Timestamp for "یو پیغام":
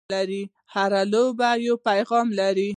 1.65-2.27